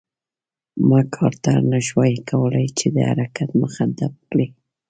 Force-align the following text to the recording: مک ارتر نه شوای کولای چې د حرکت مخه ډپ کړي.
مک 0.89 1.13
ارتر 1.27 1.59
نه 1.71 1.79
شوای 1.87 2.13
کولای 2.29 2.67
چې 2.77 2.87
د 2.95 2.97
حرکت 3.09 3.49
مخه 3.61 3.83
ډپ 3.97 4.15
کړي. 4.31 4.47